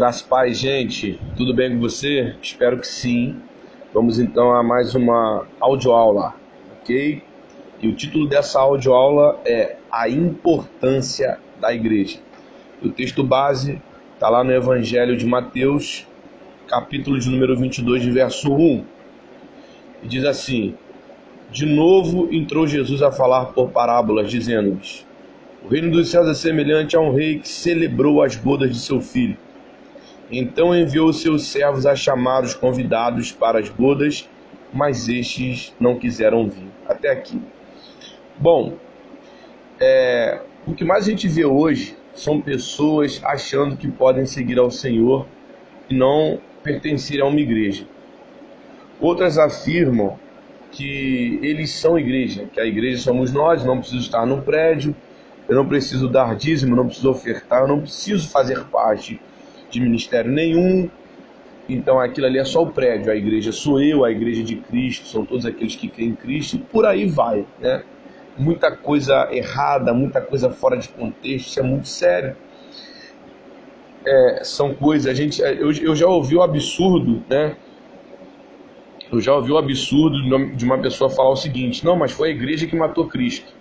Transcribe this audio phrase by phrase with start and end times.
[0.00, 2.34] Graças Pai, gente, tudo bem com você?
[2.40, 3.36] Espero que sim.
[3.92, 6.34] Vamos então a mais uma audioaula,
[6.80, 7.22] ok?
[7.82, 12.18] E o título dessa audioaula é A Importância da Igreja.
[12.82, 13.78] O texto base
[14.14, 16.08] está lá no Evangelho de Mateus,
[16.66, 18.82] capítulo de número 22, de verso 1.
[20.02, 20.74] E diz assim:
[21.50, 25.06] De novo entrou Jesus a falar por parábolas, dizendo-lhes:
[25.62, 28.98] O reino dos céus é semelhante a um rei que celebrou as bodas de seu
[28.98, 29.36] filho
[30.30, 34.28] então enviou seus servos a chamar os convidados para as bodas,
[34.72, 36.68] mas estes não quiseram vir.
[36.86, 37.40] Até aqui.
[38.38, 38.74] Bom,
[39.80, 44.70] é, o que mais a gente vê hoje são pessoas achando que podem seguir ao
[44.70, 45.26] Senhor
[45.88, 47.86] e não pertencer a uma igreja.
[49.00, 50.18] Outras afirmam
[50.70, 54.94] que eles são igreja, que a igreja somos nós, não preciso estar no prédio,
[55.48, 59.20] eu não preciso dar dízimo, não preciso ofertar, eu não preciso fazer parte
[59.70, 60.90] de ministério nenhum.
[61.68, 65.06] Então aquilo ali é só o prédio, a igreja sou eu, a igreja de Cristo,
[65.06, 67.82] são todos aqueles que creem em Cristo, e por aí vai, né?
[68.36, 72.36] Muita coisa errada, muita coisa fora de contexto, isso é muito sério.
[74.04, 77.54] É, são coisas, a gente, eu, eu já ouvi o absurdo, né?
[79.12, 80.16] Eu já ouvi o absurdo
[80.56, 83.52] de uma pessoa falar o seguinte: não, mas foi a igreja que matou Cristo.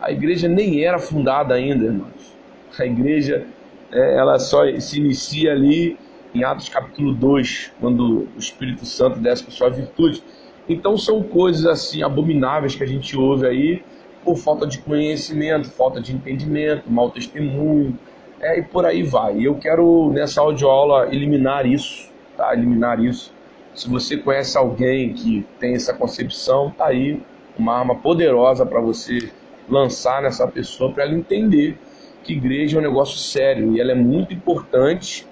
[0.00, 2.36] A igreja nem era fundada ainda, irmãos.
[2.78, 3.46] A igreja
[3.92, 5.98] é, ela só se inicia ali
[6.34, 10.22] em Atos capítulo 2, quando o Espírito Santo desce com sua virtude.
[10.68, 13.82] Então são coisas assim abomináveis que a gente ouve aí
[14.24, 17.96] por falta de conhecimento, falta de entendimento, mau testemunho,
[18.40, 19.38] é, e por aí vai.
[19.40, 22.52] Eu quero nessa audioaula eliminar isso, tá?
[22.52, 23.32] Eliminar isso.
[23.74, 27.22] Se você conhece alguém que tem essa concepção, tá aí
[27.58, 29.30] uma arma poderosa para você
[29.68, 31.78] lançar nessa pessoa para ela entender
[32.26, 35.24] que igreja é um negócio sério e ela é muito importante,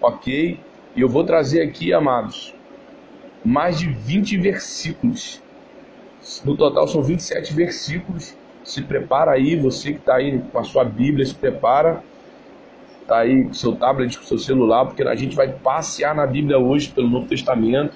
[0.00, 0.58] ok?
[0.96, 2.52] E eu vou trazer aqui, amados,
[3.44, 5.40] mais de 20 versículos.
[6.44, 8.36] No total são 27 versículos.
[8.64, 12.02] Se prepara aí, você que está aí com a sua Bíblia, se prepara.
[13.00, 16.58] Está aí com seu tablet, com seu celular, porque a gente vai passear na Bíblia
[16.58, 17.94] hoje pelo Novo Testamento.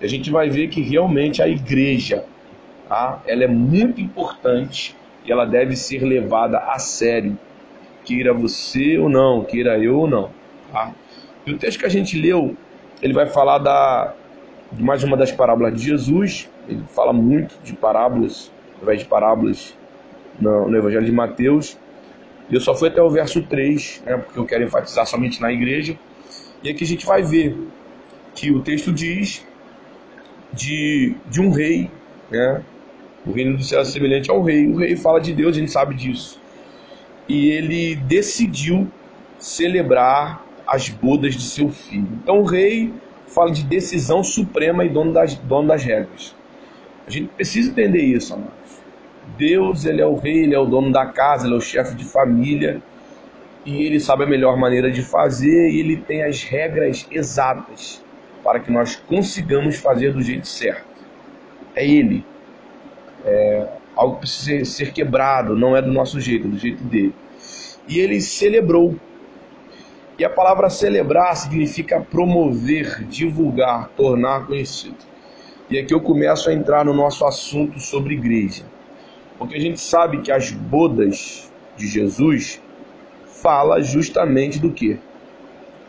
[0.00, 2.24] E a gente vai ver que realmente a igreja,
[2.88, 3.22] tá?
[3.26, 7.38] ela é muito importante e ela deve ser levada a sério
[8.12, 10.30] queira você ou não, queira eu ou não.
[10.70, 10.94] Tá?
[11.46, 12.54] E o texto que a gente leu,
[13.00, 14.14] ele vai falar da,
[14.70, 16.48] de mais uma das parábolas de Jesus.
[16.68, 19.74] Ele fala muito de parábolas, através de parábolas
[20.38, 21.78] no, no Evangelho de Mateus.
[22.50, 25.98] Eu só fui até o verso 3, né, porque eu quero enfatizar somente na igreja.
[26.62, 27.56] E aqui a gente vai ver
[28.34, 29.44] que o texto diz
[30.52, 31.90] de, de um rei,
[32.30, 32.62] né?
[33.24, 34.66] O reino do céu é semelhante ao rei.
[34.66, 36.41] O rei fala de Deus, a gente sabe disso
[37.28, 38.88] e ele decidiu
[39.38, 42.08] celebrar as bodas de seu filho.
[42.22, 42.92] Então o rei
[43.26, 46.34] fala de decisão suprema e dono das, dono das regras.
[47.06, 48.52] A gente precisa entender isso, amados.
[49.36, 51.94] Deus, ele é o rei, ele é o dono da casa, ele é o chefe
[51.94, 52.82] de família
[53.64, 58.04] e ele sabe a melhor maneira de fazer e ele tem as regras exatas
[58.42, 60.84] para que nós consigamos fazer do jeito certo.
[61.74, 62.24] É ele.
[63.24, 67.14] É, algo precisa ser quebrado, não é do nosso jeito, é do jeito dele.
[67.88, 68.96] E ele celebrou.
[70.18, 74.96] E a palavra celebrar significa promover, divulgar, tornar conhecido.
[75.70, 78.62] E aqui eu começo a entrar no nosso assunto sobre igreja.
[79.38, 82.60] Porque a gente sabe que as bodas de Jesus
[83.24, 84.98] fala justamente do que?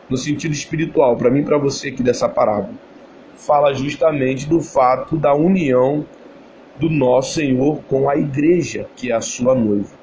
[0.08, 2.74] No sentido espiritual, para mim e para você aqui dessa parábola.
[3.36, 6.04] Fala justamente do fato da união
[6.78, 9.94] do nosso Senhor com a igreja, que é a sua noiva.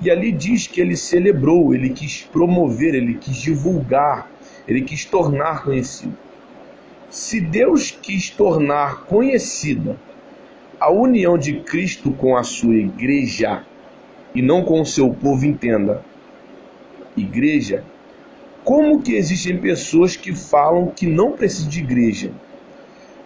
[0.00, 4.30] E ali diz que ele celebrou, ele quis promover, ele quis divulgar,
[4.66, 6.16] ele quis tornar conhecido.
[7.10, 9.98] Se Deus quis tornar conhecida
[10.78, 13.64] a união de Cristo com a sua igreja,
[14.34, 16.02] e não com o seu povo, entenda,
[17.16, 17.84] igreja,
[18.64, 22.30] como que existem pessoas que falam que não precisa de igreja?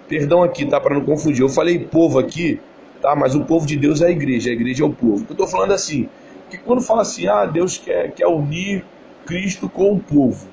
[0.08, 0.80] Perdão aqui, tá?
[0.80, 1.42] Para não confundir.
[1.42, 2.60] Eu falei povo aqui,
[3.00, 3.14] tá?
[3.16, 5.24] Mas o povo de Deus é a igreja, a igreja é o povo.
[5.28, 6.08] Eu estou falando assim,
[6.50, 8.84] que quando fala assim, ah, Deus quer, quer unir
[9.26, 10.46] Cristo com o povo.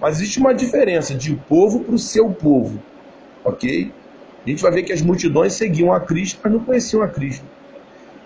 [0.00, 2.78] Mas existe uma diferença de povo para o seu povo,
[3.44, 3.92] ok?
[4.44, 7.44] A gente vai ver que as multidões seguiam a Cristo, mas não conheciam a Cristo.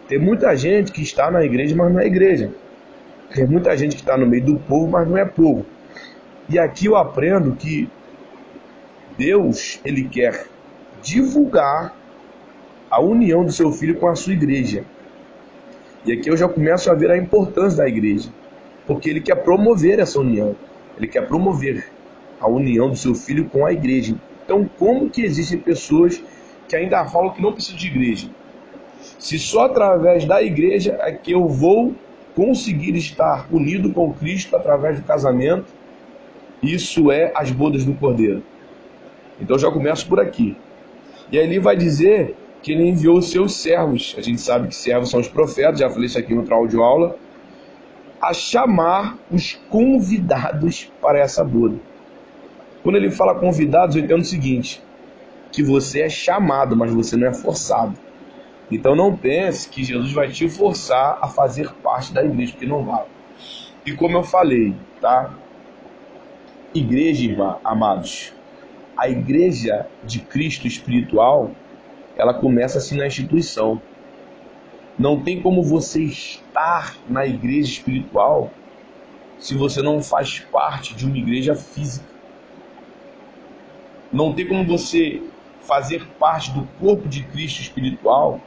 [0.08, 2.50] Tem muita gente que está na igreja, mas não é igreja.
[3.32, 5.64] Tem muita gente que está no meio do povo, mas não é povo.
[6.48, 7.88] E aqui eu aprendo que
[9.18, 10.46] Deus, ele quer
[11.02, 11.92] divulgar
[12.88, 14.84] a união do seu filho com a sua igreja.
[16.06, 18.30] E aqui eu já começo a ver a importância da igreja,
[18.86, 20.54] porque ele quer promover essa união.
[20.96, 21.90] Ele quer promover
[22.40, 24.14] a união do seu filho com a igreja.
[24.44, 26.22] Então, como que existem pessoas
[26.68, 28.30] que ainda falam que não precisam de igreja?
[29.18, 31.92] Se só através da igreja é que eu vou
[32.36, 35.66] conseguir estar unido com Cristo através do casamento,
[36.62, 38.44] isso é as bodas do Cordeiro.
[39.40, 40.56] Então já começo por aqui.
[41.30, 44.14] E aí ele vai dizer que ele enviou os seus servos.
[44.18, 47.16] A gente sabe que servos são os profetas, já falei isso aqui em outra aula,
[48.20, 51.76] a chamar os convidados para essa boda.
[52.82, 54.82] Quando ele fala convidados, eu entendo o seguinte:
[55.52, 57.94] que você é chamado, mas você não é forçado.
[58.70, 62.84] Então não pense que Jesus vai te forçar a fazer parte da igreja, porque não
[62.84, 63.04] vai.
[63.86, 65.32] E como eu falei, tá?
[66.74, 68.34] Igreja, irmã, amados,
[68.98, 71.52] a igreja de Cristo espiritual,
[72.16, 73.80] ela começa assim na instituição.
[74.98, 78.50] Não tem como você estar na igreja espiritual
[79.38, 82.08] se você não faz parte de uma igreja física.
[84.12, 85.22] Não tem como você
[85.60, 88.40] fazer parte do corpo de Cristo espiritual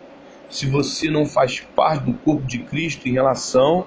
[0.49, 3.85] se você não faz parte do corpo de Cristo em relação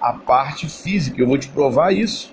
[0.00, 1.20] à parte física.
[1.20, 2.32] Eu vou te provar isso.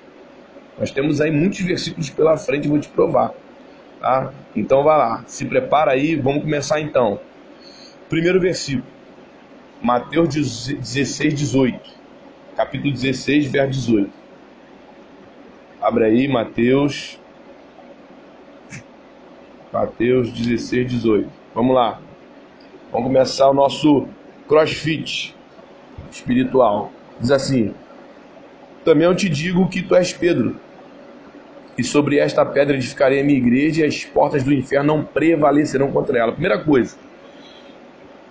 [0.78, 3.34] Nós temos aí muitos versículos pela frente, eu vou te provar.
[4.06, 4.32] Tá?
[4.56, 7.20] Então vai lá, se prepara aí, vamos começar então.
[8.08, 8.86] Primeiro versículo,
[9.82, 11.90] Mateus 16, 18.
[12.56, 14.12] Capítulo 16, verso 18.
[15.82, 17.20] Abre aí, Mateus.
[19.74, 21.28] Mateus 16, 18.
[21.56, 22.00] Vamos lá.
[22.92, 24.08] Vamos começar o nosso
[24.48, 25.36] crossfit
[26.12, 26.92] espiritual.
[27.20, 27.74] Diz assim:
[28.84, 30.60] Também eu te digo que tu és Pedro,
[31.78, 35.92] e sobre esta pedra edificarei a minha igreja, e as portas do inferno não prevalecerão
[35.92, 36.32] contra ela.
[36.32, 36.98] Primeira coisa,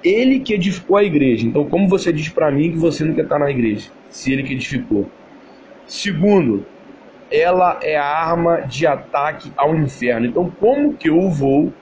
[0.03, 1.47] ele que edificou a igreja.
[1.47, 3.91] Então, como você diz para mim que você não quer estar na igreja?
[4.11, 5.09] Se ele que edificou.
[5.87, 6.65] Segundo,
[7.31, 10.27] ela é a arma de ataque ao inferno.
[10.27, 11.73] Então, como que eu vou,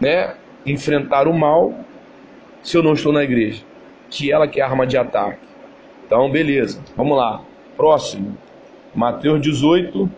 [0.00, 1.74] né, enfrentar o mal
[2.62, 3.62] se eu não estou na igreja?
[4.08, 5.40] Que ela que é a arma de ataque.
[6.06, 6.80] Então, beleza.
[6.96, 7.42] Vamos lá.
[7.76, 8.36] Próximo.
[8.94, 10.08] Mateus 18,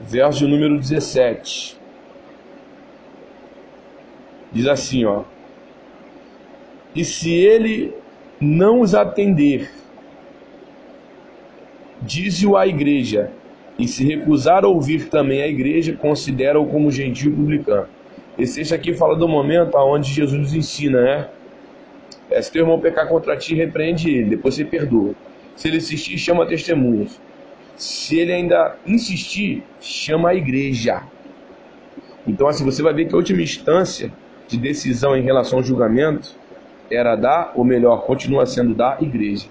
[0.00, 1.76] verso número 17.
[4.50, 5.22] Diz assim, ó:
[6.94, 7.94] E se ele
[8.40, 9.70] não os atender,
[12.02, 13.30] dize-o à igreja,
[13.78, 17.86] e se recusar a ouvir também a igreja, considera-o como gentil publicano.
[18.36, 21.28] Esse texto aqui fala do momento onde Jesus nos ensina, né?
[22.30, 25.14] É, se teu irmão pecar contra ti, repreende ele, depois você perdoa.
[25.54, 27.20] Se ele insistir, chama testemunhas.
[27.76, 31.02] Se ele ainda insistir, chama a igreja.
[32.26, 34.12] Então, assim, você vai ver que a última instância
[34.46, 36.36] de decisão em relação ao julgamento
[36.90, 39.46] era da, ou melhor, continua sendo da igreja.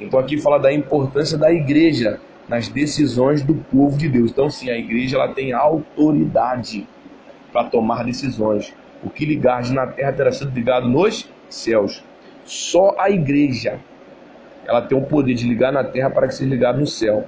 [0.00, 4.30] Então, aqui fala da importância da igreja nas decisões do povo de Deus.
[4.30, 6.86] Então, sim, a igreja ela tem autoridade
[7.52, 8.72] para tomar decisões.
[9.02, 12.02] O que ligar na terra terá sido ligado nos céus.
[12.44, 13.78] Só a igreja
[14.66, 17.24] ela tem o poder de ligar na terra para que seja ligado no céu.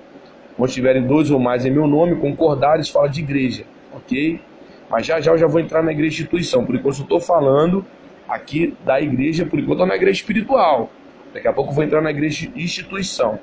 [0.61, 3.65] Quando tiverem dois ou mais em meu nome, concordares, fala de igreja,
[3.95, 4.39] ok?
[4.91, 6.67] Mas já já eu já vou entrar na igreja instituição.
[6.67, 7.83] Por enquanto eu estou falando
[8.29, 10.91] aqui da igreja, por enquanto na igreja espiritual.
[11.33, 13.41] Daqui a pouco eu vou entrar na igreja instituição,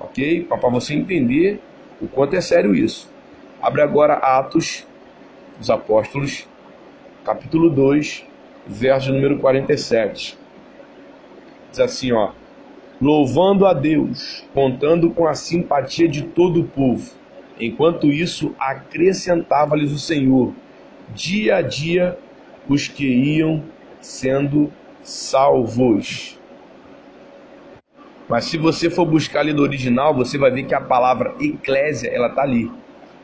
[0.00, 0.44] ok?
[0.44, 1.60] Para você entender
[2.00, 3.12] o quanto é sério isso.
[3.60, 4.86] Abre agora Atos
[5.58, 6.48] dos Apóstolos,
[7.26, 8.24] capítulo 2,
[8.66, 10.38] verso número 47.
[11.70, 12.30] Diz assim, ó
[13.04, 17.12] louvando a Deus, contando com a simpatia de todo o povo.
[17.60, 20.54] Enquanto isso, acrescentava-lhes o Senhor,
[21.14, 22.18] dia a dia,
[22.66, 23.62] os que iam
[24.00, 26.40] sendo salvos.
[28.26, 32.08] Mas se você for buscar ali no original, você vai ver que a palavra eclésia,
[32.08, 32.72] ela tá ali.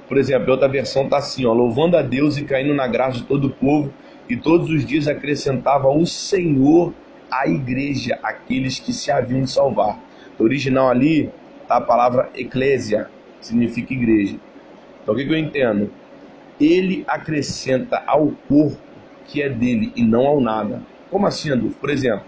[0.06, 3.24] Por exemplo, outra versão tá assim, ó, louvando a Deus e caindo na graça de
[3.24, 3.90] todo o povo,
[4.28, 6.92] e todos os dias acrescentava o Senhor
[7.30, 9.98] a igreja, aqueles que se haviam de salvar.
[10.38, 11.30] No original ali
[11.62, 13.08] está a palavra eclésia,
[13.40, 14.36] significa igreja.
[15.02, 15.90] Então o que, que eu entendo?
[16.58, 18.76] Ele acrescenta ao corpo
[19.26, 20.82] que é dele e não ao nada.
[21.10, 21.56] Como assim?
[21.70, 22.24] Por exemplo,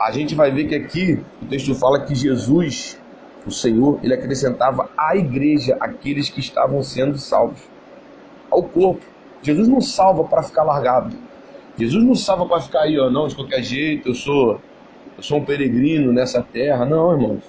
[0.00, 3.00] a gente vai ver que aqui o texto fala que Jesus,
[3.46, 7.60] o Senhor, ele acrescentava à igreja aqueles que estavam sendo salvos.
[8.50, 9.04] Ao corpo.
[9.42, 11.16] Jesus não salva para ficar largado.
[11.76, 14.60] Jesus não salva para ficar aí, ó, não, de qualquer jeito, eu sou,
[15.16, 16.84] eu sou um peregrino nessa terra.
[16.84, 17.42] Não, irmãos.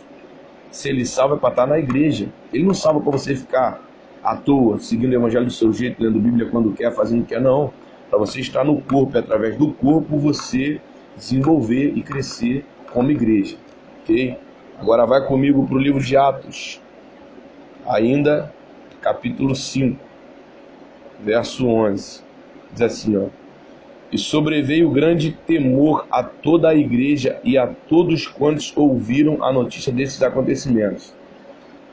[0.71, 2.27] Se ele salva é para estar na igreja.
[2.51, 3.81] Ele não salva para você ficar
[4.23, 7.35] à toa, seguindo o evangelho do seu jeito, lendo Bíblia quando quer, fazendo o que
[7.35, 7.71] quer, não.
[8.09, 10.81] Para você estar no corpo, e através do corpo você
[11.15, 13.57] desenvolver e crescer como igreja.
[14.01, 14.37] Ok?
[14.79, 16.81] Agora vai comigo para o livro de Atos,
[17.87, 18.51] Ainda,
[18.99, 19.99] capítulo 5,
[21.19, 22.23] verso 11.
[22.73, 23.27] Diz assim, ó.
[24.11, 29.91] E sobreveio grande temor a toda a igreja e a todos quantos ouviram a notícia
[29.91, 31.13] desses acontecimentos.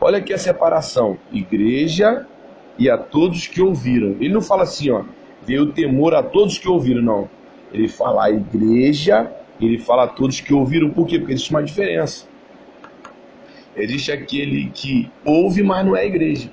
[0.01, 2.27] Olha aqui a separação: igreja
[2.79, 4.17] e a todos que ouviram.
[4.21, 5.05] Ele não fala assim, ó,
[5.47, 7.31] veio temor a todos que ouviram, não.
[7.73, 11.19] Ele fala a igreja, ele fala a todos que ouviram, por quê?
[11.19, 12.27] Porque existe uma diferença.
[13.75, 16.51] Existe aquele que ouve, mas não é igreja.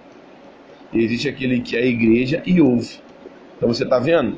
[0.94, 3.00] Existe aquele que é igreja e ouve.
[3.58, 4.38] Então você está vendo?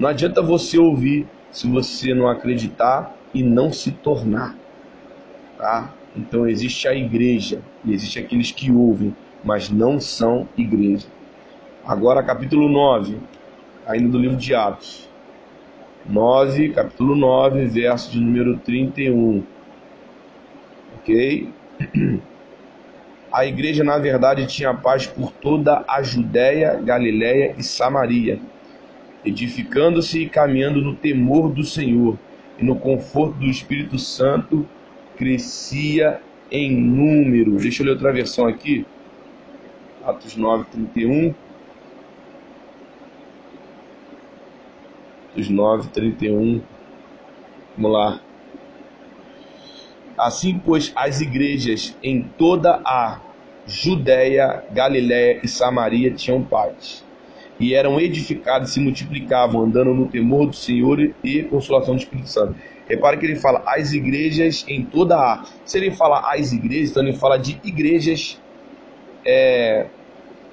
[0.00, 4.56] Não adianta você ouvir se você não acreditar e não se tornar.
[5.58, 5.92] Tá?
[6.16, 9.14] Então existe a igreja e existe aqueles que ouvem,
[9.44, 11.06] mas não são igreja.
[11.84, 13.18] Agora capítulo 9,
[13.86, 15.06] ainda do livro de Atos.
[16.08, 19.42] 9, capítulo 9, verso de número 31.
[20.96, 21.50] OK?
[23.30, 28.40] A igreja, na verdade, tinha paz por toda a Judéia, Galiléia e Samaria,
[29.24, 32.18] edificando-se e caminhando no temor do Senhor
[32.58, 34.66] e no conforto do Espírito Santo,
[35.16, 37.56] crescia em número.
[37.56, 38.86] Deixa eu ler outra versão aqui.
[40.04, 41.34] Atos 9, 31.
[45.32, 46.62] Atos 9, 31.
[47.76, 48.20] Vamos lá.
[50.18, 53.20] Assim, pois, as igrejas em toda a
[53.66, 57.04] Judéia, Galiléia e Samaria tinham paz,
[57.60, 62.30] e eram edificadas e se multiplicavam, andando no temor do Senhor e consolação do Espírito
[62.30, 62.56] Santo.
[62.88, 65.44] Repare que ele fala as igrejas em toda a.
[65.64, 68.40] Se ele fala as igrejas, então ele fala de igrejas
[69.24, 69.86] é,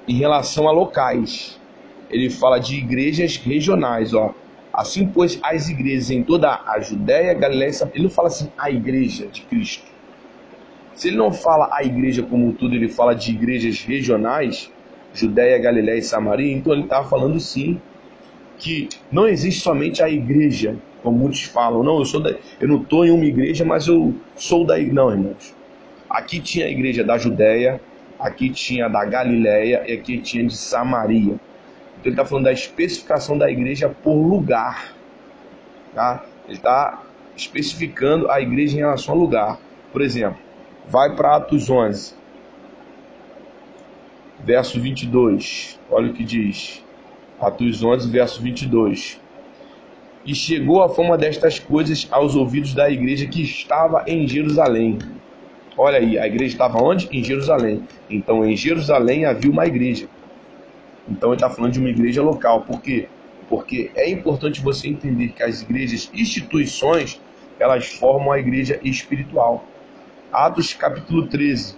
[0.06, 1.58] em relação a locais.
[2.10, 4.34] Ele fala de igrejas regionais, ó.
[4.72, 9.26] Assim, pois, as igrejas em toda a Judéia, Galiléia, ele não fala assim a igreja
[9.26, 9.84] de Cristo.
[10.94, 14.70] Se ele não fala a igreja como um todo, ele fala de igrejas regionais,
[15.12, 17.80] Judéia, Galiléia e Samaria, então ele está falando sim
[18.58, 21.82] que não existe somente a igreja, como muitos falam.
[21.82, 25.10] Não, eu sou da, eu não estou em uma igreja, mas eu sou da não,
[25.10, 25.54] irmãos.
[26.10, 27.80] Aqui tinha a igreja da Judéia,
[28.18, 31.34] aqui tinha da Galiléia e aqui tinha de Samaria.
[31.98, 34.94] Então ele está falando da especificação da igreja por lugar.
[35.94, 36.24] Tá?
[36.46, 37.02] Ele está
[37.36, 39.58] especificando a igreja em relação ao lugar.
[39.92, 40.38] Por exemplo,
[40.88, 42.14] vai para Atos 11,
[44.44, 45.78] verso 22.
[45.90, 46.84] Olha o que diz.
[47.40, 49.20] Atos 11, verso 22.
[50.24, 54.98] E chegou a fama destas coisas aos ouvidos da igreja que estava em Jerusalém.
[55.76, 57.08] Olha aí, a igreja estava onde?
[57.12, 57.84] Em Jerusalém.
[58.10, 60.08] Então, em Jerusalém havia uma igreja.
[61.08, 62.62] Então ele está falando de uma igreja local.
[62.62, 63.08] Por quê?
[63.48, 67.20] Porque é importante você entender que as igrejas instituições
[67.58, 69.64] elas formam a igreja espiritual.
[70.30, 71.77] Atos capítulo 13.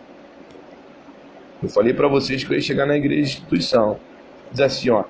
[1.62, 3.98] Eu falei para vocês que eu ia chegar na igreja instituição.
[4.50, 5.04] Diz assim, ó.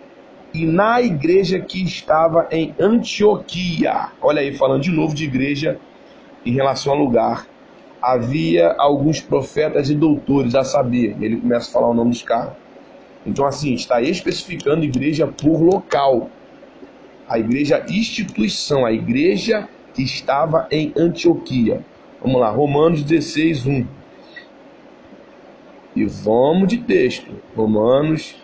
[0.53, 5.79] E na igreja que estava em Antioquia, olha aí, falando de novo de igreja
[6.45, 7.47] em relação ao lugar,
[8.03, 12.53] havia alguns profetas e doutores, a saber, ele começa a falar o nome dos caras
[13.27, 16.31] então, assim, está especificando igreja por local.
[17.29, 21.85] A igreja instituição, a igreja que estava em Antioquia.
[22.23, 23.87] Vamos lá, Romanos 16, 1.
[26.01, 27.31] E vamos de texto.
[27.55, 28.35] Romanos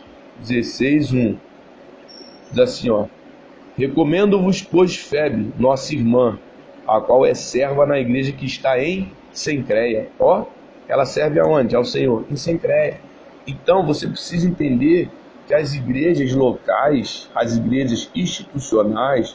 [0.41, 1.39] 16, 1.
[2.51, 3.07] Diz assim, ó.
[3.79, 6.39] Recomendo-vos, pois, Febe, nossa irmã,
[6.87, 10.11] a qual é serva na igreja que está em Sencreia.
[10.19, 10.45] Ó,
[10.87, 11.75] ela serve aonde?
[11.75, 13.01] Ao Senhor, em Sencreia.
[13.47, 15.09] Então você precisa entender
[15.47, 19.35] que as igrejas locais, as igrejas institucionais,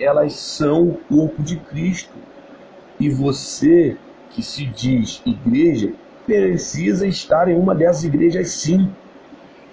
[0.00, 2.16] elas são o corpo de Cristo.
[2.98, 3.94] E você
[4.30, 5.92] que se diz igreja
[6.28, 8.90] precisa estar em uma dessas igrejas sim.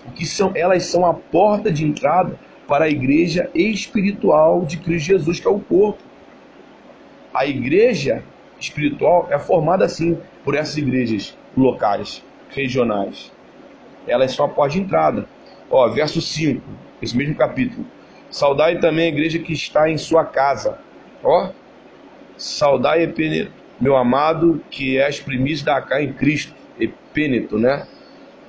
[0.04, 5.40] Porque são, elas são a porta de entrada para a igreja espiritual de Cristo Jesus,
[5.40, 6.02] que é o corpo.
[7.34, 8.24] A igreja
[8.60, 13.36] espiritual é formada assim por essas igrejas locais, regionais
[14.08, 15.28] elas são a porta de entrada.
[15.70, 16.62] Ó, verso 5,
[17.02, 17.86] esse mesmo capítulo.
[18.30, 20.80] Saudai também a igreja que está em sua casa.
[21.24, 21.50] Ó,
[22.38, 26.54] saudai Epêneto, meu amado, que é as primícias da cá em Cristo.
[26.80, 27.88] Epêneto, né?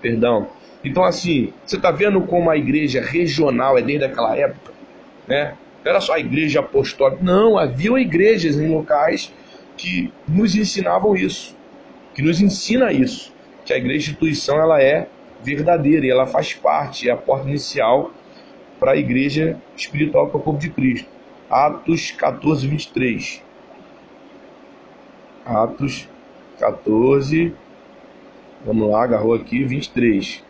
[0.00, 0.49] Perdão.
[0.85, 4.73] Então, assim, você está vendo como a igreja regional é desde aquela época,
[5.26, 5.54] né?
[5.85, 7.23] Não era só a igreja apostólica.
[7.23, 9.33] Não, havia igrejas em locais
[9.76, 11.56] que nos ensinavam isso,
[12.14, 13.33] que nos ensina isso,
[13.64, 15.09] que a igreja instituição ela é
[15.42, 18.11] verdadeira e ela faz parte, é a porta inicial
[18.78, 21.09] para a igreja espiritual é o corpo de Cristo.
[21.49, 23.42] Atos 14, 23.
[25.46, 26.08] Atos
[26.58, 27.54] 14,
[28.66, 30.42] Vamos lá, agarrou aqui, 23.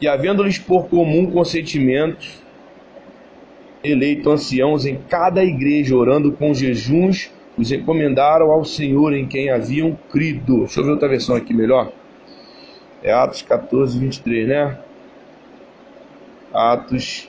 [0.00, 2.24] E havendo-lhes por comum consentimento,
[3.82, 9.98] eleito anciãos em cada igreja, orando com jejuns, os encomendaram ao Senhor em quem haviam
[10.12, 10.58] crido.
[10.60, 11.90] Deixa eu ver outra versão aqui melhor.
[13.02, 14.78] É Atos 14, 23, né?
[16.54, 17.28] Atos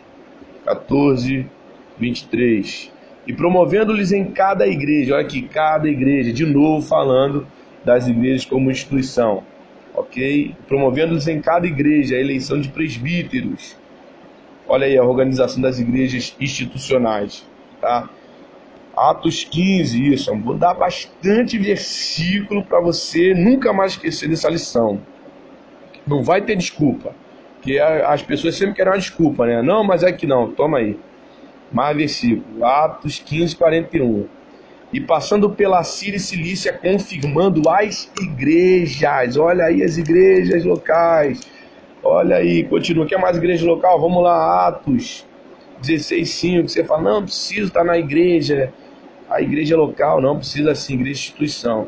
[0.65, 1.47] 14,
[1.97, 2.91] 23.
[3.27, 7.45] E promovendo-lhes em cada igreja, olha aqui, cada igreja, de novo falando
[7.83, 9.43] das igrejas como instituição,
[9.93, 10.55] ok?
[10.67, 13.75] Promovendo-lhes em cada igreja a eleição de presbíteros.
[14.65, 17.45] Olha aí a organização das igrejas institucionais,
[17.81, 18.09] tá?
[18.95, 20.35] Atos 15, isso.
[20.37, 24.99] Vou dar bastante versículo para você nunca mais esquecer dessa lição.
[26.05, 27.13] Não vai ter desculpa.
[27.61, 29.61] Que as pessoas sempre querem uma desculpa, né?
[29.61, 30.51] Não, mas é que não.
[30.51, 30.97] Toma aí.
[31.71, 32.65] Mais versículo.
[32.65, 34.27] Atos 15, 41.
[34.93, 39.35] E passando pela Síria e Cilícia, confirmando as igrejas.
[39.37, 41.41] Olha aí as igrejas locais.
[42.03, 43.05] Olha aí, continua.
[43.05, 43.99] Quer mais igreja local?
[43.99, 45.25] Vamos lá, Atos
[45.81, 46.69] 16, 5.
[46.69, 48.73] Você fala, não, preciso estar na igreja
[49.29, 51.87] a igreja local não precisa assim, igreja instituição.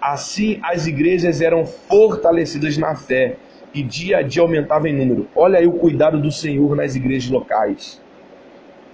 [0.00, 3.36] Assim as igrejas eram fortalecidas na fé
[3.72, 5.26] e dia a dia aumentava em número.
[5.34, 8.00] Olha aí o cuidado do Senhor nas igrejas locais.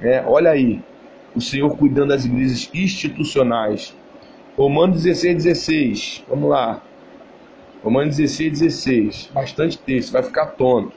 [0.02, 0.80] É, olha aí,
[1.34, 3.96] o Senhor cuidando das igrejas institucionais.
[4.56, 6.24] Romanos 16, 16.
[6.28, 6.82] Vamos lá.
[7.82, 9.30] Romanos 16, 16.
[9.32, 10.92] Bastante texto, vai ficar tonto.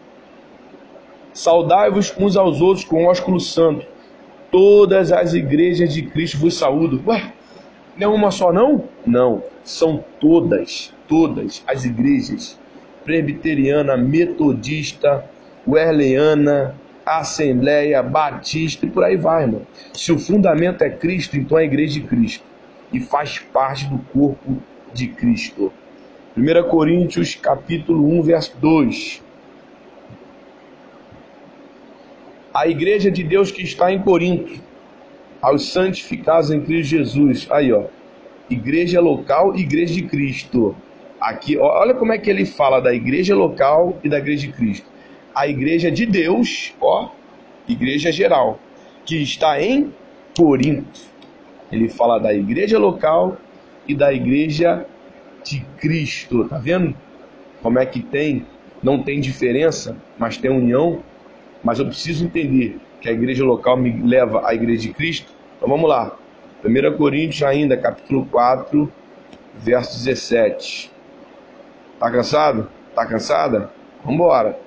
[1.34, 3.86] Saudai-vos uns aos outros com ósculo santo
[4.52, 7.02] todas as igrejas de Cristo vos saúdo.
[7.06, 7.34] Ué,
[7.98, 8.86] não é uma só não?
[9.06, 12.58] Não, são todas, todas as igrejas.
[13.04, 15.30] Presbiteriana, Metodista,
[15.68, 16.74] Wesleyana,
[17.06, 19.62] Assembleia, Batista e por aí vai, irmão.
[19.94, 22.44] Se o fundamento é Cristo, então é a igreja de Cristo.
[22.92, 24.58] E faz parte do corpo
[24.94, 25.72] de Cristo.
[26.38, 29.26] 1 Coríntios capítulo 1, verso 2.
[32.56, 34.62] a igreja de Deus que está em Corinto,
[35.42, 37.48] aos santificados em Cristo Jesus.
[37.52, 37.84] Aí, ó.
[38.50, 40.74] Igreja local igreja de Cristo.
[41.20, 44.54] Aqui, ó, olha como é que ele fala da igreja local e da igreja de
[44.54, 44.88] Cristo.
[45.36, 47.10] A igreja de Deus, ó,
[47.68, 48.58] igreja geral,
[49.06, 49.94] que está em
[50.38, 51.02] Corinto.
[51.72, 53.38] Ele fala da igreja local
[53.88, 54.86] e da igreja
[55.44, 56.46] de Cristo.
[56.46, 56.96] Tá vendo?
[57.62, 58.46] Como é que tem?
[58.82, 61.04] Não tem diferença, mas tem união
[61.66, 65.34] mas eu preciso entender que a igreja local me leva à igreja de Cristo.
[65.58, 66.16] Então vamos lá.
[66.64, 68.92] 1 Coríntios ainda, capítulo 4,
[69.56, 70.92] verso 17.
[72.00, 72.70] Tá cansado?
[72.94, 73.72] Tá cansada?
[74.04, 74.60] Vamos embora.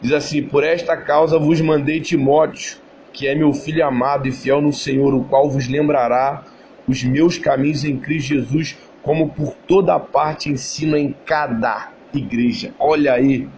[0.00, 2.78] Diz assim: Por esta causa vos mandei Timóteo,
[3.12, 6.44] que é meu filho amado e fiel no Senhor, o qual vos lembrará
[6.88, 12.72] os meus caminhos em Cristo Jesus, como por toda parte ensino em cada igreja.
[12.78, 13.48] Olha aí,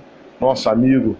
[0.40, 1.16] nosso amigo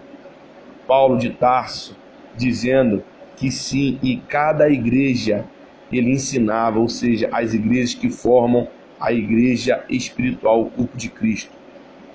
[0.87, 1.95] Paulo de Tarso,
[2.35, 3.03] dizendo
[3.37, 5.45] que sim, e cada igreja
[5.91, 8.67] ele ensinava, ou seja, as igrejas que formam
[8.99, 11.51] a igreja espiritual, o corpo de Cristo.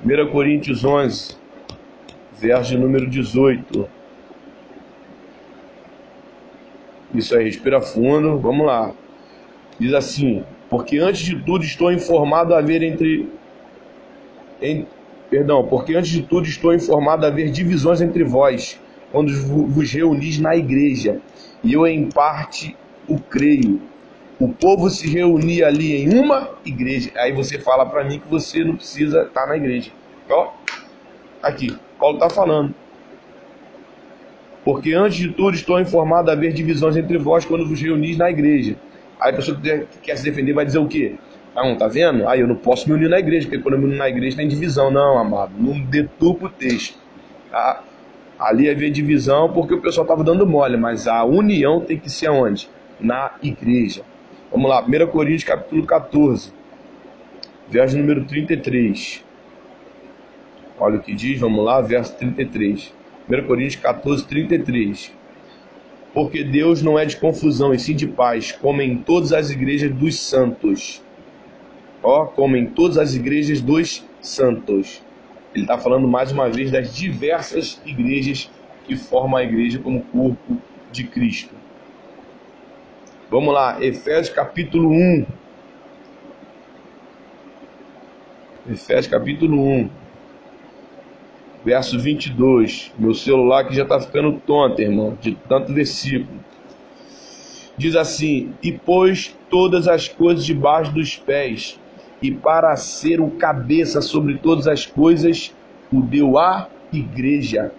[0.05, 1.37] 1 Coríntios 11,
[2.39, 3.89] verso número 18.
[7.15, 8.93] Isso aí, respira fundo, vamos lá.
[9.79, 13.29] Diz assim: Porque antes de tudo estou informado a haver entre,
[15.31, 18.81] Perdão, porque antes de tudo estou informado a haver divisões entre vós,
[19.13, 21.21] quando vos reunis na igreja,
[21.63, 22.75] e eu em parte
[23.07, 23.81] o creio.
[24.41, 27.11] O povo se reunia ali em uma igreja.
[27.17, 29.91] Aí você fala para mim que você não precisa estar na igreja.
[30.31, 30.53] Ó,
[31.43, 32.75] aqui, Paulo está falando.
[34.65, 38.31] Porque antes de tudo estou informado a haver divisões entre vós quando vos reunis na
[38.31, 38.77] igreja.
[39.21, 41.15] Aí a pessoa que quer se defender vai dizer o quê?
[41.55, 42.29] Não, tá vendo?
[42.29, 44.37] Aí eu não posso me unir na igreja, porque quando eu me unir na igreja
[44.37, 44.91] tem divisão.
[44.91, 46.99] Não, amado, não deturpa o texto.
[47.51, 47.83] Tá?
[48.39, 52.27] Ali havia divisão porque o pessoal estava dando mole, mas a união tem que ser
[52.27, 52.69] aonde?
[53.01, 54.03] Na igreja.
[54.53, 56.53] Vamos lá, 1 Coríntios capítulo 14,
[57.69, 59.25] verso número 33.
[60.81, 62.93] Olha o que diz, vamos lá, verso 33.
[63.29, 65.13] 1 Coríntios 14, 33.
[66.15, 69.93] Porque Deus não é de confusão, e sim de paz, como em todas as igrejas
[69.93, 71.03] dos santos
[72.03, 75.03] ó, como em todas as igrejas dos santos.
[75.55, 78.51] Ele está falando mais uma vez das diversas igrejas
[78.85, 80.59] que formam a igreja como corpo
[80.93, 81.55] de Cristo.
[83.31, 85.27] Vamos lá, Efésios capítulo 1.
[88.71, 89.91] Efésios capítulo 1,
[91.65, 92.93] verso 22.
[92.99, 96.39] Meu celular aqui já está ficando tonto, irmão, de tanto versículo.
[97.77, 101.79] Diz assim: E pôs todas as coisas debaixo dos pés
[102.21, 105.55] e para ser o cabeça sobre todas as coisas,
[105.93, 107.73] o deu à igreja.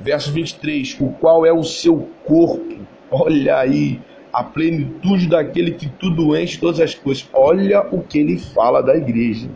[0.00, 2.74] Verso 23: O qual é o seu corpo.
[3.10, 4.00] Olha aí,
[4.32, 7.28] a plenitude daquele que tudo enche todas as coisas.
[7.32, 9.48] Olha o que ele fala da igreja.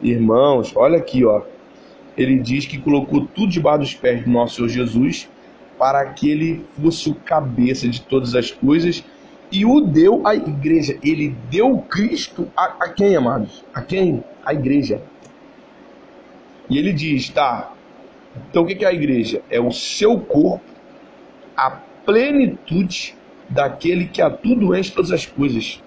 [0.00, 1.42] Irmãos, olha aqui, ó.
[2.16, 5.28] Ele diz que colocou tudo debaixo dos pés do nosso Senhor Jesus
[5.78, 9.04] para que ele fosse o cabeça de todas as coisas
[9.50, 10.98] e o deu à igreja.
[11.02, 13.64] Ele deu Cristo a, a quem, amados?
[13.74, 14.22] A quem?
[14.44, 15.02] A igreja.
[16.68, 17.72] E ele diz, tá,
[18.48, 19.42] então o que é a igreja?
[19.50, 20.64] É o seu corpo,
[21.56, 23.14] a plenitude
[23.48, 25.82] daquele que a tudo enche todas as coisas.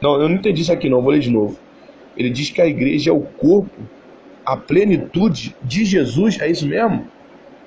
[0.00, 1.58] Não, eu não entendi isso aqui não, vou ler de novo.
[2.16, 3.76] Ele diz que a igreja é o corpo,
[4.46, 7.08] a plenitude de Jesus, é isso mesmo?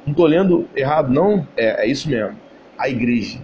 [0.06, 1.46] Não estou lendo errado, não?
[1.58, 2.38] É, é isso mesmo.
[2.78, 3.40] A igreja.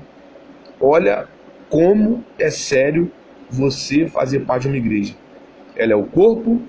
[0.80, 1.28] Olha
[1.70, 3.12] como é sério
[3.50, 5.14] você fazer parte de uma igreja.
[5.76, 6.62] Ela é o corpo,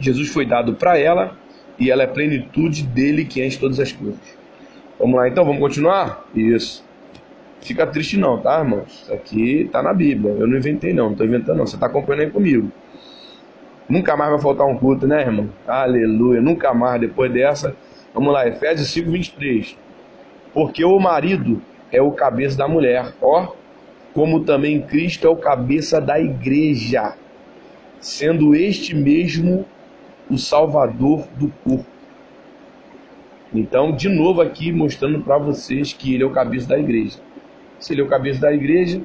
[0.00, 1.38] Jesus foi dado para ela
[1.78, 4.36] e ela é a plenitude dele que enche todas as coisas.
[4.98, 6.26] Vamos lá então, vamos continuar?
[6.34, 6.84] Isso.
[7.60, 9.02] Fica triste não, tá, irmãos?
[9.02, 10.32] Isso aqui tá na Bíblia.
[10.32, 11.66] Eu não inventei não, não tô inventando não.
[11.66, 12.72] Você tá acompanhando aí comigo.
[13.88, 15.48] Nunca mais vai faltar um culto, né, irmão?
[15.66, 16.40] Aleluia.
[16.40, 17.76] Nunca mais depois dessa.
[18.12, 19.76] Vamos lá, Efésios 5, 23.
[20.52, 23.52] Porque o marido é o cabeça da mulher, ó,
[24.12, 27.14] como também Cristo é o cabeça da igreja,
[28.00, 29.66] sendo este mesmo
[30.30, 31.86] o salvador do corpo.
[33.54, 37.18] Então, de novo aqui mostrando para vocês que ele é o cabeça da igreja.
[37.78, 39.00] Se ele é o cabeça da igreja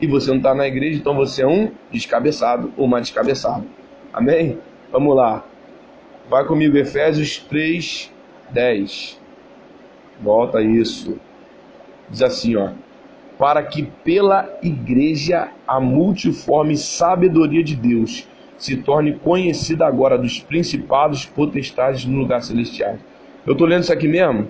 [0.00, 3.64] e você não está na igreja, então você é um descabeçado ou uma descabeçada.
[4.14, 4.58] Amém?
[4.90, 5.44] Vamos lá.
[6.30, 8.10] Vai comigo, Efésios 3,
[8.50, 9.20] 10.
[10.22, 11.18] Volta isso.
[12.08, 12.70] Diz assim, ó
[13.38, 21.26] para que pela igreja a multiforme sabedoria de Deus se torne conhecida agora dos principados
[21.26, 22.96] potestades no lugar celestial.
[23.44, 24.48] Eu estou lendo isso aqui mesmo?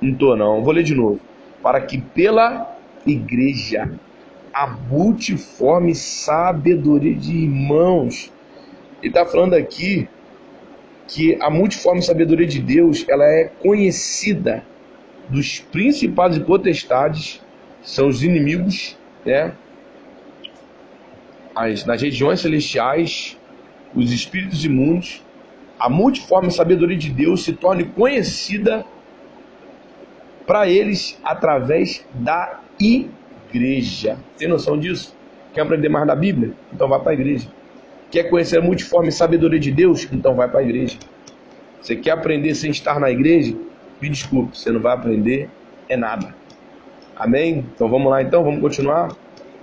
[0.00, 1.20] Não estou não, vou ler de novo.
[1.62, 2.74] Para que pela
[3.06, 3.90] igreja
[4.52, 8.32] a multiforme sabedoria de irmãos.
[9.06, 10.08] Ele está falando aqui
[11.06, 14.64] que a multiforme sabedoria de Deus ela é conhecida
[15.28, 17.40] dos principados e potestades
[17.82, 19.52] são os inimigos, né?
[21.54, 23.38] As, nas regiões celestiais,
[23.94, 25.22] os espíritos imundos,
[25.78, 28.84] a multiforme sabedoria de Deus se torne conhecida
[30.44, 34.18] para eles através da igreja.
[34.36, 35.16] Tem noção disso?
[35.54, 36.54] Quer aprender mais da Bíblia?
[36.72, 37.48] Então vai para a igreja.
[38.10, 40.08] Quer conhecer a multiforme sabedoria de Deus?
[40.12, 40.98] Então vai para a igreja.
[41.80, 43.56] Você quer aprender sem estar na igreja?
[44.00, 45.48] Me desculpe, você não vai aprender
[45.88, 46.34] é nada.
[47.14, 47.64] Amém?
[47.74, 49.14] Então vamos lá então, vamos continuar.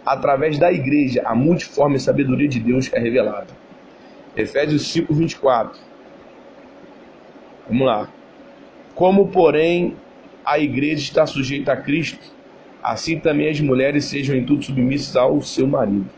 [0.06, 3.48] Através da igreja, a multiforme sabedoria de Deus é revelada.
[4.36, 5.80] Efésios 5, 24.
[7.68, 8.10] Vamos lá.
[8.96, 9.96] Como, porém,
[10.44, 12.20] a igreja está sujeita a Cristo,
[12.82, 16.10] assim também as mulheres sejam em tudo submissas ao seu marido.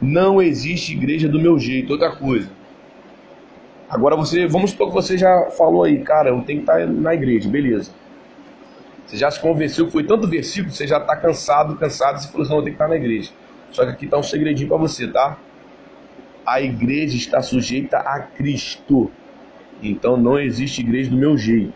[0.00, 2.48] Não existe igreja do meu jeito, outra coisa.
[3.88, 7.14] Agora você, vamos supor que você já falou aí, cara, eu tenho que estar na
[7.14, 7.90] igreja, beleza.
[9.06, 12.50] Você já se convenceu foi tanto versículo, você já está cansado, cansado, e falou assim,
[12.50, 13.30] não, eu tenho que estar na igreja.
[13.70, 15.38] Só que aqui está um segredinho para você, tá?
[16.46, 19.10] A igreja está sujeita a Cristo.
[19.82, 21.72] Então não existe igreja do meu jeito.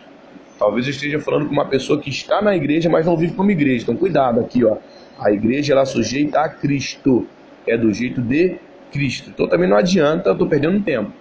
[0.59, 3.49] Talvez eu esteja falando com uma pessoa que está na igreja, mas não vive como
[3.49, 3.83] igreja.
[3.83, 4.77] Então cuidado aqui, ó.
[5.19, 7.27] A igreja ela é sujeita a Cristo.
[7.65, 8.57] É do jeito de
[8.91, 9.29] Cristo.
[9.29, 11.11] Então também não adianta, eu estou perdendo tempo.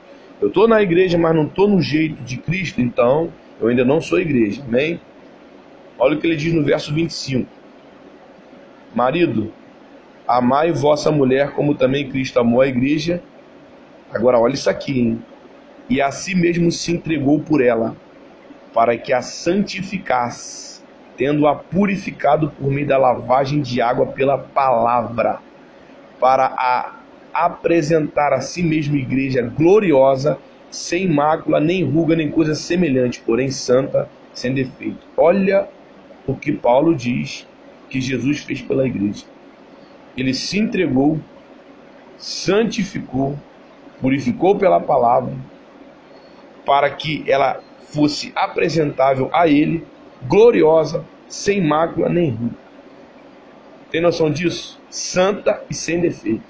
[0.40, 4.00] Eu estou na igreja, mas não estou no jeito de Cristo, então eu ainda não
[4.00, 4.62] sou igreja.
[4.66, 5.00] Amém?
[5.98, 7.48] Olha o que ele diz no verso 25:
[8.94, 9.52] Marido,
[10.26, 13.22] amai vossa mulher como também Cristo amou a igreja.
[14.12, 15.22] Agora olha isso aqui, hein?
[15.88, 17.96] E a si mesmo se entregou por ela,
[18.74, 20.82] para que a santificasse,
[21.16, 25.38] tendo-a purificado por meio da lavagem de água pela palavra,
[26.22, 27.00] para a
[27.34, 30.38] apresentar a si mesmo igreja gloriosa,
[30.70, 35.04] sem mácula, nem ruga, nem coisa semelhante, porém santa, sem defeito.
[35.16, 35.68] Olha
[36.24, 37.44] o que Paulo diz
[37.90, 39.24] que Jesus fez pela igreja.
[40.16, 41.18] Ele se entregou,
[42.18, 43.36] santificou,
[44.00, 45.34] purificou pela palavra,
[46.64, 49.84] para que ela fosse apresentável a Ele,
[50.28, 52.61] gloriosa, sem mácula nem ruim.
[53.92, 54.80] Tem noção disso?
[54.88, 56.42] Santa e sem defeito.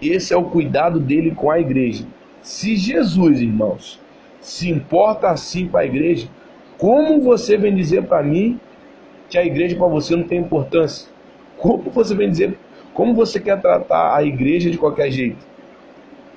[0.00, 2.06] Esse é o cuidado dele com a igreja.
[2.40, 4.00] Se Jesus, irmãos,
[4.40, 6.26] se importa assim com a igreja,
[6.78, 8.58] como você vem dizer para mim
[9.28, 11.08] que a igreja para você não tem importância?
[11.58, 12.58] Como você vem dizer,
[12.94, 15.46] Como você quer tratar a igreja de qualquer jeito?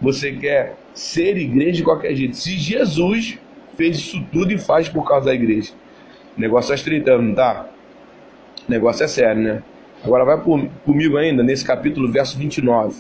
[0.02, 2.36] Você quer ser igreja de qualquer jeito?
[2.36, 3.40] Se Jesus
[3.76, 5.72] fez isso tudo e faz por causa da igreja.
[6.38, 7.68] O negócio é estreitando, tá?
[8.68, 9.64] O negócio é sério, né?
[10.04, 10.42] Agora vai
[10.86, 12.96] comigo ainda nesse capítulo, verso 29.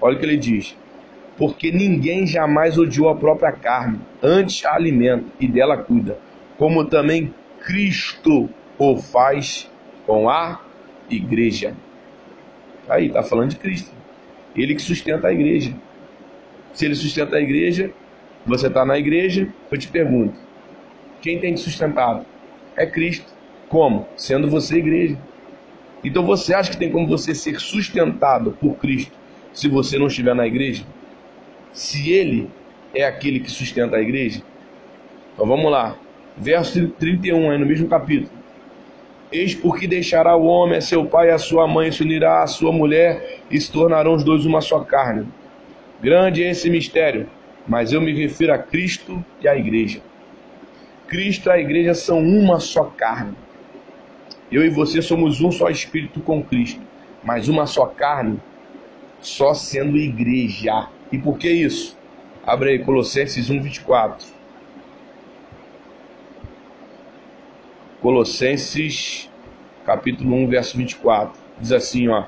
[0.00, 0.76] Olha o que ele diz.
[1.38, 6.18] Porque ninguém jamais odiou a própria carne, antes a alimenta e dela cuida,
[6.58, 7.32] como também
[7.64, 9.70] Cristo o faz
[10.04, 10.60] com a
[11.08, 11.74] igreja.
[12.88, 13.90] Aí, tá falando de Cristo.
[14.54, 15.72] Ele que sustenta a igreja.
[16.72, 17.90] Se ele sustenta a igreja,
[18.44, 20.34] você está na igreja, eu te pergunto:
[21.20, 22.26] quem tem te sustentado?
[22.76, 23.32] É Cristo.
[23.68, 24.06] Como?
[24.16, 25.18] Sendo você igreja.
[26.04, 29.12] Então você acha que tem como você ser sustentado por Cristo
[29.52, 30.84] se você não estiver na igreja?
[31.72, 32.48] Se Ele
[32.94, 34.42] é aquele que sustenta a igreja?
[35.34, 35.96] Então vamos lá.
[36.36, 38.30] Verso 31, aí no mesmo capítulo.
[39.30, 42.46] Eis porque deixará o homem a seu pai e a sua mãe, se unirá à
[42.46, 45.26] sua mulher e se tornarão os dois uma só carne.
[46.00, 47.28] Grande é esse mistério,
[47.66, 50.00] mas eu me refiro a Cristo e à igreja.
[51.08, 53.34] Cristo e a igreja são uma só carne.
[54.50, 56.80] Eu e você somos um só espírito com Cristo,
[57.22, 58.40] mas uma só carne,
[59.20, 60.88] só sendo igreja.
[61.12, 61.96] E por que isso?
[62.46, 64.26] Abre aí Colossenses 1, 24.
[68.00, 69.30] Colossenses,
[69.84, 71.38] capítulo 1, verso 24.
[71.60, 72.24] Diz assim, ó: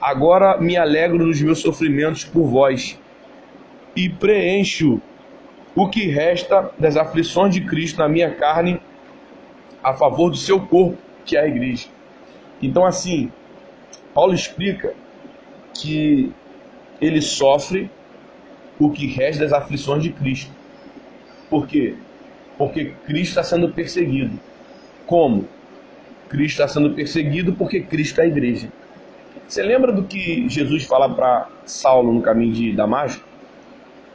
[0.00, 2.98] Agora me alegro nos meus sofrimentos por vós
[3.94, 5.00] e preencho
[5.74, 8.80] o que resta das aflições de Cristo na minha carne
[9.82, 11.88] a favor do seu corpo, que é a igreja.
[12.62, 13.30] Então, assim,
[14.14, 14.94] Paulo explica
[15.74, 16.32] que
[17.00, 17.90] ele sofre
[18.78, 20.50] o que resta das aflições de Cristo.
[21.50, 21.94] Por quê?
[22.56, 24.38] Porque Cristo está sendo perseguido.
[25.06, 25.46] Como?
[26.28, 28.68] Cristo está sendo perseguido porque Cristo é a igreja.
[29.46, 33.22] Você lembra do que Jesus fala para Saulo no caminho de Damasco?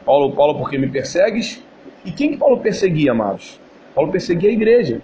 [0.04, 1.64] Paulo, Paulo, por que me persegues?
[2.04, 3.60] E quem que Paulo perseguia, amados?
[3.94, 5.02] Paulo perseguia a igreja.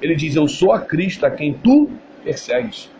[0.00, 1.90] Ele diz: Eu sou a Cristo a quem tu
[2.24, 2.90] persegues.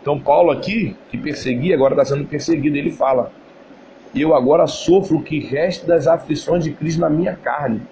[0.00, 2.76] Então, Paulo aqui, que perseguia, agora está sendo perseguido.
[2.76, 3.32] Ele fala:
[4.14, 7.82] Eu agora sofro o que resta das aflições de Cristo na minha carne.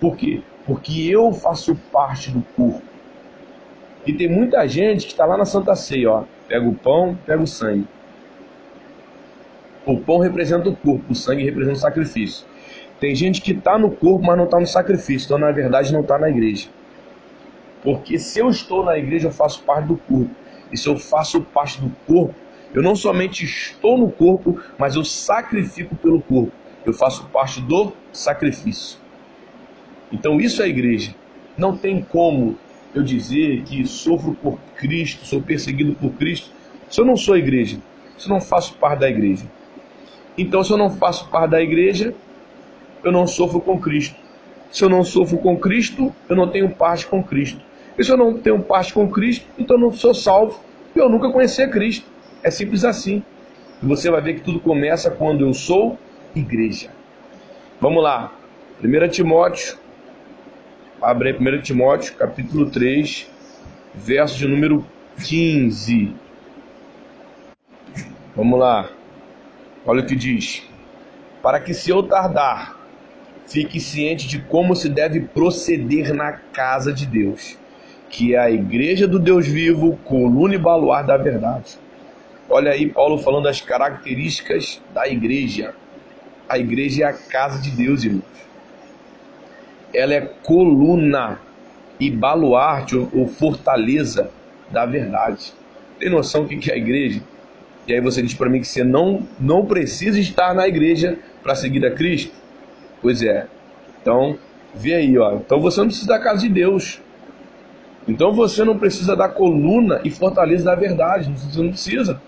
[0.00, 0.40] Por quê?
[0.66, 2.82] Porque eu faço parte do corpo.
[4.06, 6.24] E tem muita gente que está lá na Santa Ceia, ó.
[6.46, 7.86] Pega o pão, pega o sangue.
[9.84, 12.46] O pão representa o corpo, o sangue representa o sacrifício.
[13.00, 15.26] Tem gente que está no corpo, mas não está no sacrifício.
[15.26, 16.68] Então, na verdade, não está na igreja.
[17.82, 20.30] Porque se eu estou na igreja, eu faço parte do corpo.
[20.72, 22.34] E se eu faço parte do corpo,
[22.74, 26.52] eu não somente estou no corpo, mas eu sacrifico pelo corpo.
[26.84, 28.98] Eu faço parte do sacrifício.
[30.12, 31.14] Então isso é a igreja.
[31.56, 32.58] Não tem como
[32.94, 36.50] eu dizer que sofro por Cristo, sou perseguido por Cristo,
[36.88, 37.78] se eu não sou igreja,
[38.16, 39.44] se eu não faço parte da igreja.
[40.36, 42.14] Então, se eu não faço parte da igreja,
[43.02, 44.16] eu não sofro com Cristo.
[44.70, 47.60] Se eu não sofro com Cristo, eu não tenho parte com Cristo.
[47.98, 50.60] E se eu não tenho parte com Cristo, então eu não sou salvo,
[50.94, 52.06] e eu nunca conheci a Cristo.
[52.42, 53.22] É simples assim.
[53.82, 55.98] E você vai ver que tudo começa quando eu sou
[56.34, 56.90] igreja.
[57.80, 58.32] Vamos lá.
[58.82, 59.76] 1 Timóteo,
[61.02, 63.28] abre aí 1 Timóteo, capítulo 3,
[63.94, 64.86] verso de número
[65.24, 66.14] 15.
[68.36, 68.88] Vamos lá.
[69.84, 70.62] Olha o que diz:
[71.42, 72.78] Para que se eu tardar,
[73.48, 77.57] fique ciente de como se deve proceder na casa de Deus,
[78.10, 81.78] que é a igreja do Deus vivo, coluna e baluar da verdade.
[82.48, 85.74] Olha aí Paulo falando das características da igreja.
[86.48, 88.24] A igreja é a casa de Deus, irmãos.
[89.92, 91.38] Ela é coluna
[92.00, 94.30] e baluarte ou, fortaleza
[94.70, 95.52] da verdade.
[95.98, 97.20] Tem noção do que é a igreja?
[97.86, 101.54] E aí você diz para mim que você não, não precisa estar na igreja para
[101.54, 102.32] seguir a Cristo?
[103.02, 103.46] Pois é.
[104.00, 104.38] Então,
[104.74, 105.34] vê aí, ó.
[105.34, 107.00] Então você não precisa da casa de Deus.
[108.08, 111.30] Então você não precisa da coluna e fortaleza da verdade.
[111.30, 112.20] Você não precisa.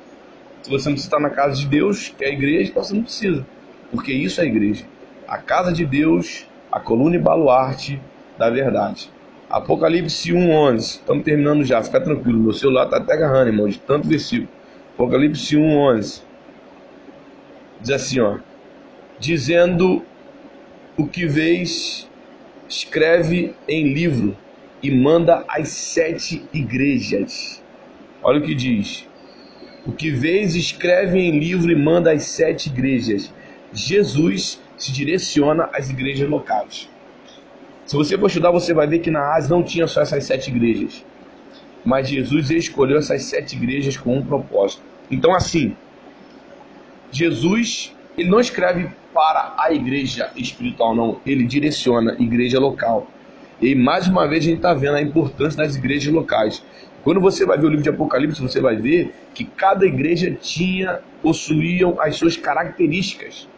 [0.62, 3.03] Se você não estar na casa de Deus, que é a igreja, então você não
[3.03, 3.47] precisa.
[3.90, 4.85] Porque isso é a igreja.
[5.27, 7.99] A casa de Deus, a coluna e baluarte
[8.37, 9.11] da verdade.
[9.49, 10.79] Apocalipse 1:11.
[10.79, 12.38] Estamos terminando já, fica tranquilo.
[12.38, 14.51] Meu celular está até agarrando, irmão, de tanto versículo.
[14.95, 16.23] Apocalipse 1:11.
[17.81, 18.38] Diz assim, ó:
[19.19, 20.05] Dizendo
[20.97, 22.07] o que vês,
[22.69, 24.37] escreve em livro
[24.83, 27.62] e manda às sete igrejas.
[28.23, 29.09] Olha o que diz.
[29.87, 33.33] O que vês, escreve em livro e manda às sete igrejas.
[33.73, 36.88] Jesus se direciona às igrejas locais.
[37.87, 40.51] Se você for estudar, você vai ver que na Ásia não tinha só essas sete
[40.51, 41.05] igrejas.
[41.85, 44.83] mas Jesus escolheu essas sete igrejas com um propósito.
[45.11, 45.75] Então, assim,
[47.11, 51.21] Jesus ele não escreve para a igreja espiritual, não.
[51.25, 53.09] Ele direciona igreja local.
[53.61, 56.64] E mais uma vez a gente está vendo a importância das igrejas locais.
[57.05, 61.01] Quando você vai ver o livro de Apocalipse, você vai ver que cada igreja tinha,
[61.23, 63.49] possuíam as suas características,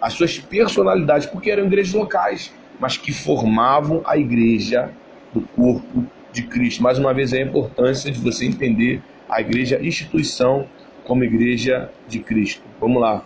[0.00, 4.90] as suas personalidades, porque eram igrejas locais, mas que formavam a igreja
[5.32, 6.82] do corpo de Cristo.
[6.82, 10.66] Mais uma vez, é a importância de você entender a igreja instituição
[11.04, 12.62] como igreja de Cristo.
[12.80, 13.24] Vamos lá.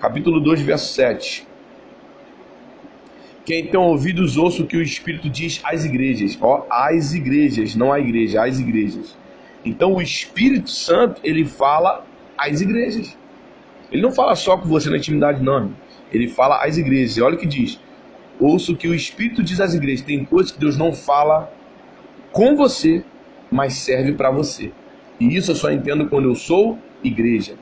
[0.00, 1.46] Capítulo 2, verso 7.
[3.44, 6.38] Quem tem ouvidos, ouça o que o Espírito diz às igrejas.
[6.40, 9.16] Ó, às igrejas, não à igreja, às igrejas.
[9.64, 12.04] Então o Espírito Santo, ele fala
[12.38, 13.16] às igrejas.
[13.92, 15.72] Ele não fala só com você na intimidade, não.
[16.10, 17.16] Ele fala às igrejas.
[17.18, 17.78] E olha o que diz.
[18.40, 20.04] Ouça o que o Espírito diz às igrejas.
[20.04, 21.52] Tem coisas que Deus não fala
[22.32, 23.04] com você,
[23.50, 24.72] mas serve para você.
[25.20, 27.54] E isso eu só entendo quando eu sou igreja.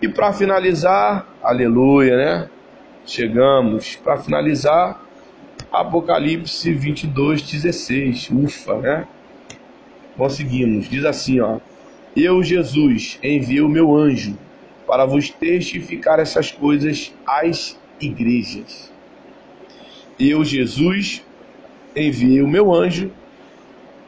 [0.00, 2.50] E para finalizar, aleluia, né?
[3.06, 3.96] Chegamos.
[3.96, 5.05] Para finalizar,
[5.76, 8.30] Apocalipse 22, 16.
[8.30, 9.06] Ufa, né?
[10.16, 10.88] Conseguimos.
[10.88, 11.58] Diz assim, ó.
[12.16, 14.38] Eu, Jesus, enviei o meu anjo
[14.86, 18.90] para vos testificar essas coisas às igrejas.
[20.18, 21.22] Eu, Jesus,
[21.94, 23.10] enviei o meu anjo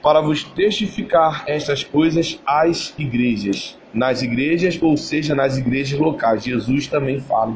[0.02, 3.76] para vos testificar estas coisas às igrejas.
[3.92, 6.44] Nas igrejas, ou seja, nas igrejas locais.
[6.44, 7.54] Jesus também fala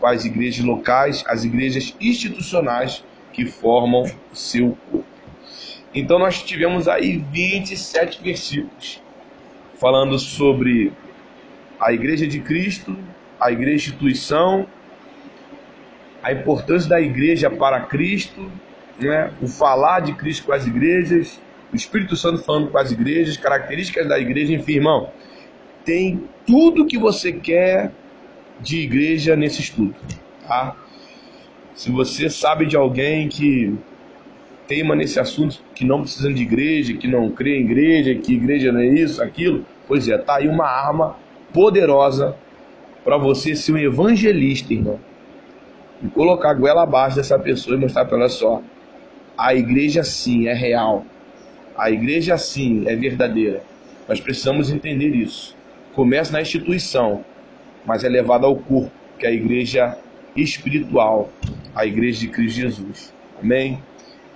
[0.00, 3.04] com as igrejas locais, as igrejas institucionais
[3.36, 5.04] que formam o seu corpo.
[5.94, 9.02] Então nós tivemos aí 27 versículos
[9.78, 10.90] falando sobre
[11.78, 12.96] a igreja de Cristo,
[13.38, 14.66] a igreja instituição,
[16.22, 18.50] a importância da igreja para Cristo,
[18.98, 19.30] né?
[19.42, 21.38] o falar de Cristo com as igrejas,
[21.70, 25.10] o Espírito Santo falando com as igrejas, características da igreja, enfim, irmão,
[25.84, 27.92] tem tudo que você quer
[28.58, 29.94] de igreja nesse estudo,
[30.48, 30.74] tá?
[31.76, 33.76] Se você sabe de alguém que
[34.66, 38.72] teima nesse assunto, que não precisa de igreja, que não crê em igreja, que igreja
[38.72, 41.16] não é isso, aquilo, pois é, tá aí uma arma
[41.52, 42.34] poderosa
[43.04, 44.98] para você ser um evangelista, irmão.
[46.02, 48.62] E colocar a goela abaixo dessa pessoa e mostrar para ela só,
[49.36, 51.04] a igreja sim é real.
[51.76, 53.62] A igreja sim é verdadeira.
[54.08, 55.54] Nós precisamos entender isso.
[55.94, 57.22] Começa na instituição,
[57.84, 59.96] mas é levado ao corpo, que é a igreja
[60.36, 61.30] espiritual,
[61.76, 63.14] a igreja de Cristo Jesus.
[63.40, 63.82] Amém?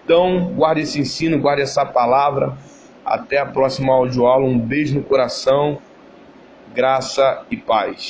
[0.05, 2.57] Então, guarde esse ensino, guarde essa palavra.
[3.05, 4.47] Até a próxima audioaula.
[4.47, 5.79] Um beijo no coração,
[6.75, 8.03] graça e paz.